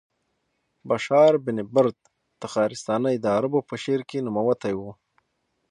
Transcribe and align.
بشار 0.89 1.33
بن 1.45 1.57
برد 1.73 1.97
تخارستاني 2.41 3.15
د 3.19 3.25
عربو 3.37 3.59
په 3.69 3.75
شعر 3.83 4.01
کې 4.09 4.17
نوموتی 4.25 4.73
و. 4.77 4.81